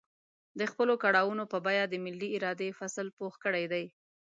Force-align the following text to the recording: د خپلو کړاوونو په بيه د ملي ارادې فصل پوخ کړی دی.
د 0.59 0.61
خپلو 0.71 0.93
کړاوونو 1.03 1.43
په 1.51 1.57
بيه 1.65 1.83
د 1.89 1.93
ملي 2.05 2.29
ارادې 2.37 2.69
فصل 2.79 3.07
پوخ 3.17 3.33
کړی 3.43 3.65
دی. 3.73 3.85